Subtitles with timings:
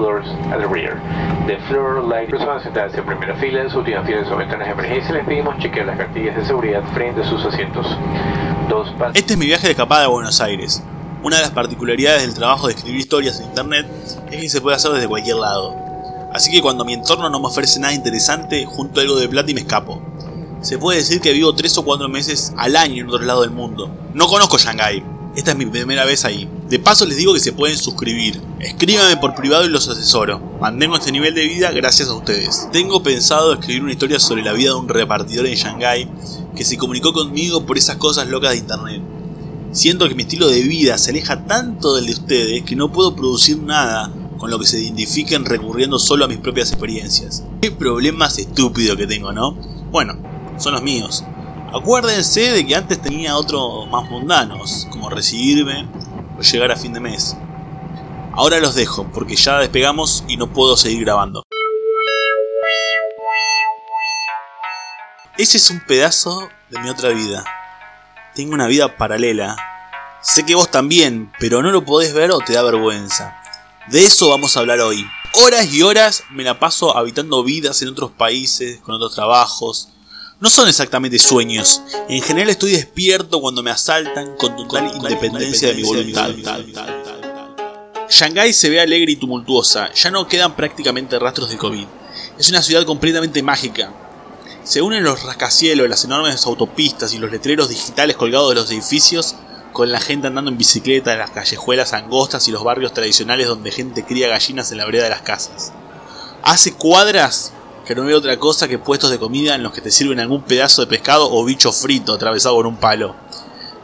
[0.00, 1.00] doors at the rear.
[1.46, 2.30] The floor light.
[2.30, 5.86] Personas sentadas en primera fila, en sus filas o ventanas de emergencia les pedimos chequear
[5.86, 7.86] las cartillas de seguridad frente a sus asientos.
[8.68, 10.82] Dos Este es mi viaje de escapada a Buenos Aires.
[11.22, 13.86] Una de las particularidades del trabajo de escribir historias en internet
[14.30, 15.76] es que se puede hacer desde cualquier lado.
[16.32, 19.54] Así que cuando mi entorno no me ofrece nada interesante, junto algo de plata y
[19.54, 20.02] me escapo.
[20.62, 23.50] Se puede decir que vivo 3 o 4 meses al año en otro lado del
[23.50, 23.90] mundo.
[24.14, 25.04] No conozco Shanghái.
[25.36, 26.48] Esta es mi primera vez ahí.
[26.72, 28.40] De paso les digo que se pueden suscribir.
[28.58, 30.40] Escríbanme por privado y los asesoro.
[30.58, 32.66] Mantengo este nivel de vida gracias a ustedes.
[32.72, 36.08] Tengo pensado escribir una historia sobre la vida de un repartidor en Shanghái
[36.56, 39.02] que se comunicó conmigo por esas cosas locas de internet.
[39.72, 43.14] Siento que mi estilo de vida se aleja tanto del de ustedes que no puedo
[43.14, 47.44] producir nada con lo que se identifiquen recurriendo solo a mis propias experiencias.
[47.60, 49.52] Qué problemas estúpidos que tengo, ¿no?
[49.90, 50.16] Bueno,
[50.56, 51.22] son los míos.
[51.74, 55.86] Acuérdense de que antes tenía otros más mundanos, como recibirme
[56.42, 57.36] llegar a fin de mes.
[58.34, 61.44] Ahora los dejo, porque ya despegamos y no puedo seguir grabando.
[65.38, 67.44] Ese es un pedazo de mi otra vida.
[68.34, 69.56] Tengo una vida paralela.
[70.20, 73.42] Sé que vos también, pero no lo podés ver o te da vergüenza.
[73.88, 75.04] De eso vamos a hablar hoy.
[75.34, 79.88] Horas y horas me la paso habitando vidas en otros países, con otros trabajos.
[80.42, 81.82] No son exactamente sueños.
[82.08, 86.32] En general estoy despierto cuando me asaltan con total independencia de mi voluntad.
[88.10, 89.92] Shanghái se ve alegre y tumultuosa.
[89.92, 91.86] Ya no quedan prácticamente rastros de COVID.
[92.40, 93.92] Es una ciudad completamente mágica.
[94.64, 99.36] Se unen los rascacielos, las enormes autopistas y los letreros digitales colgados de los edificios
[99.72, 103.70] con la gente andando en bicicleta en las callejuelas angostas y los barrios tradicionales donde
[103.70, 105.72] gente cría gallinas en la vereda de las casas.
[106.42, 107.52] Hace cuadras
[107.84, 110.42] que no veo otra cosa que puestos de comida en los que te sirven algún
[110.42, 113.14] pedazo de pescado o bicho frito atravesado con un palo.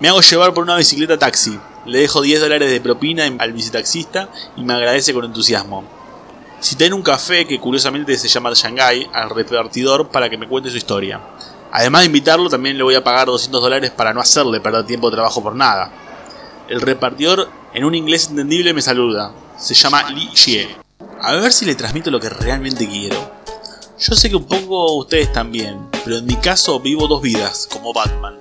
[0.01, 4.29] Me hago llevar por una bicicleta taxi, le dejo 10 dólares de propina al bicitaxista
[4.57, 5.85] y me agradece con entusiasmo.
[6.61, 10.71] Cité en un café que curiosamente se llama Shanghai al repartidor para que me cuente
[10.71, 11.21] su historia.
[11.71, 15.09] Además de invitarlo, también le voy a pagar 200 dólares para no hacerle perder tiempo
[15.11, 15.91] de trabajo por nada.
[16.69, 19.33] El repartidor, en un inglés entendible, me saluda.
[19.57, 20.69] Se llama Li Xie.
[21.21, 23.38] A ver si le transmito lo que realmente quiero.
[24.01, 27.93] Yo sé que un poco ustedes también, pero en mi caso vivo dos vidas, como
[27.93, 28.39] Batman.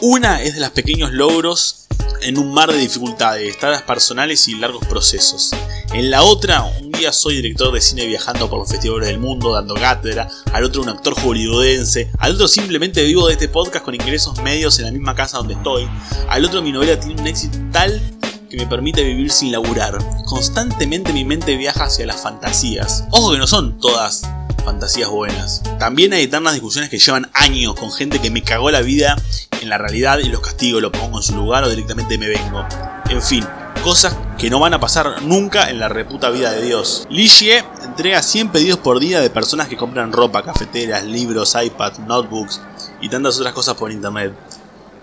[0.00, 1.88] Una es de los pequeños logros
[2.22, 5.50] en un mar de dificultades, estadas personales y largos procesos.
[5.92, 9.52] En la otra, un día soy director de cine viajando por los festivales del mundo,
[9.52, 13.96] dando cátedra, al otro un actor hollywoodense, al otro simplemente vivo de este podcast con
[13.96, 15.88] ingresos medios en la misma casa donde estoy,
[16.28, 18.00] al otro mi novela tiene un éxito tal
[18.48, 19.98] que me permite vivir sin laburar.
[20.26, 23.06] Constantemente mi mente viaja hacia las fantasías.
[23.10, 24.22] Ojo que no son todas
[24.62, 25.62] fantasías buenas.
[25.78, 29.16] También hay eternas discusiones que llevan años con gente que me cagó la vida
[29.60, 32.64] en la realidad y los castigo, lo pongo en su lugar o directamente me vengo.
[33.08, 33.46] En fin,
[33.82, 37.06] cosas que no van a pasar nunca en la reputa vida de Dios.
[37.10, 42.60] Ligie entrega 100 pedidos por día de personas que compran ropa, cafeteras, libros, iPad, notebooks
[43.00, 44.34] y tantas otras cosas por internet.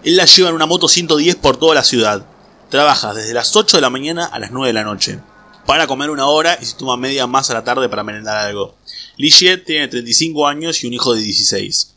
[0.04, 2.26] Él la lleva en una moto 110 por toda la ciudad.
[2.70, 5.20] Trabaja desde las 8 de la mañana a las 9 de la noche.
[5.66, 8.76] Para comer una hora y se toma media más a la tarde para merendar algo.
[9.18, 11.94] Ligie tiene 35 años y un hijo de 16.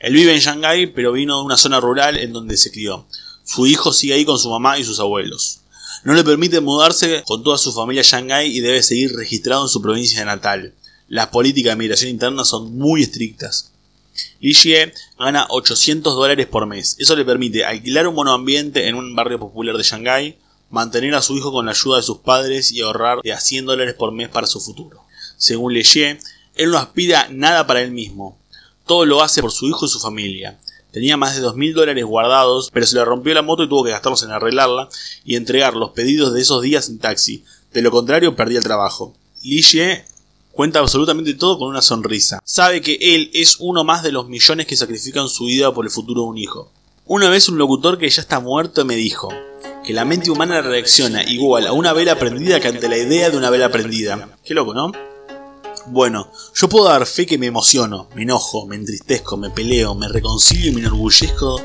[0.00, 3.06] Él vive en Shanghái, pero vino de una zona rural en donde se crió.
[3.44, 5.60] Su hijo sigue ahí con su mamá y sus abuelos.
[6.04, 9.68] No le permite mudarse con toda su familia a Shanghái y debe seguir registrado en
[9.68, 10.74] su provincia natal.
[11.08, 13.72] Las políticas de migración interna son muy estrictas.
[14.40, 16.96] Li Xie gana 800 dólares por mes.
[16.98, 20.38] Eso le permite alquilar un monoambiente en un barrio popular de Shanghái,
[20.70, 23.66] mantener a su hijo con la ayuda de sus padres y ahorrar de a 100
[23.66, 25.04] dólares por mes para su futuro.
[25.36, 26.18] Según Li Xie,
[26.58, 28.36] él no aspira nada para él mismo.
[28.86, 30.58] Todo lo hace por su hijo y su familia.
[30.92, 33.90] Tenía más de 2.000 dólares guardados, pero se le rompió la moto y tuvo que
[33.90, 34.88] gastarlos en arreglarla
[35.24, 37.44] y entregar los pedidos de esos días en taxi.
[37.72, 39.14] De lo contrario, perdía el trabajo.
[39.42, 40.04] Li Xie
[40.52, 42.40] cuenta absolutamente todo con una sonrisa.
[42.42, 45.90] Sabe que él es uno más de los millones que sacrifican su vida por el
[45.90, 46.72] futuro de un hijo.
[47.06, 49.28] Una vez un locutor que ya está muerto me dijo
[49.84, 53.36] que la mente humana reacciona igual a una vela prendida que ante la idea de
[53.36, 54.36] una vela prendida.
[54.44, 54.92] Qué loco, ¿no?
[55.90, 60.06] Bueno, yo puedo dar fe que me emociono, me enojo, me entristezco, me peleo, me
[60.08, 61.62] reconcilio y me enorgullezco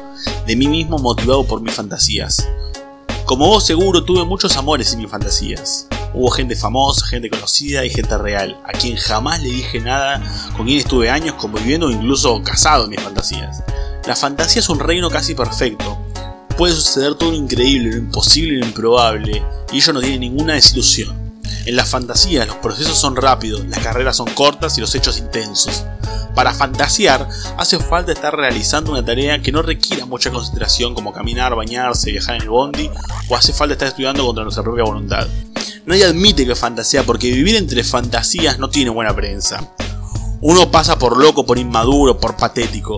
[0.48, 2.48] de mí mismo motivado por mis fantasías.
[3.26, 5.88] Como vos seguro tuve muchos amores en mis fantasías.
[6.14, 10.24] Hubo gente famosa, gente conocida y gente real, a quien jamás le dije nada,
[10.56, 13.62] con quien estuve años conviviendo o incluso casado en mis fantasías.
[14.08, 15.98] La fantasía es un reino casi perfecto.
[16.58, 19.44] Puede suceder todo lo increíble, lo imposible y lo improbable,
[19.74, 21.23] y ello no tiene ninguna desilusión.
[21.66, 25.86] En las fantasías los procesos son rápidos, las carreras son cortas y los hechos intensos.
[26.36, 31.56] Para fantasear hace falta estar realizando una tarea que no requiera mucha concentración como caminar,
[31.56, 32.90] bañarse, viajar en el bondi
[33.30, 35.28] o hace falta estar estudiando contra nuestra propia voluntad.
[35.86, 39.74] Nadie admite que fantasea porque vivir entre fantasías no tiene buena prensa.
[40.42, 42.98] Uno pasa por loco, por inmaduro, por patético.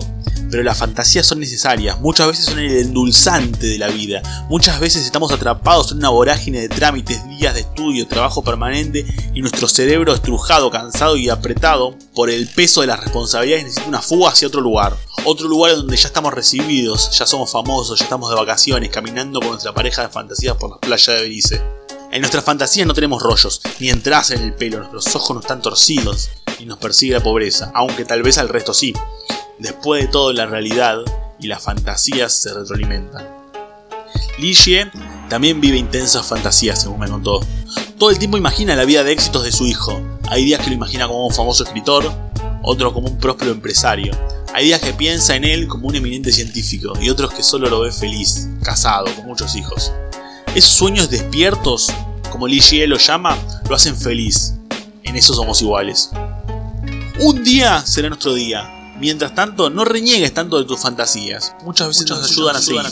[0.50, 5.04] Pero las fantasías son necesarias, muchas veces son el endulzante de la vida, muchas veces
[5.04, 9.04] estamos atrapados en una vorágine de trámites, días de estudio, trabajo permanente
[9.34, 14.02] y nuestro cerebro estrujado, cansado y apretado por el peso de las responsabilidades necesita una
[14.02, 14.96] fuga hacia otro lugar.
[15.24, 19.50] Otro lugar donde ya estamos recibidos, ya somos famosos, ya estamos de vacaciones, caminando con
[19.50, 21.62] nuestra pareja de fantasías por las playas de Belice.
[22.12, 25.60] En nuestras fantasías no tenemos rollos, ni entradas en el pelo, nuestros ojos no están
[25.60, 28.94] torcidos y nos persigue la pobreza, aunque tal vez al resto sí.
[29.58, 30.98] Después de todo, la realidad
[31.38, 33.26] y las fantasías se retroalimentan.
[34.38, 34.90] Ligie
[35.30, 37.40] también vive intensas fantasías, según me contó.
[37.98, 39.98] Todo el tiempo imagina la vida de éxitos de su hijo.
[40.28, 42.12] Hay días que lo imagina como un famoso escritor,
[42.62, 44.12] otros como un próspero empresario.
[44.52, 47.80] Hay días que piensa en él como un eminente científico y otros que solo lo
[47.80, 49.92] ve feliz, casado, con muchos hijos.
[50.54, 51.92] Esos sueños despiertos,
[52.30, 53.38] como Ligie lo llama,
[53.68, 54.54] lo hacen feliz.
[55.02, 56.10] En eso somos iguales.
[57.20, 61.54] Un día será nuestro día, Mientras tanto, no reniegues tanto de tus fantasías.
[61.64, 62.82] Muchas veces nos ayudan a seguir.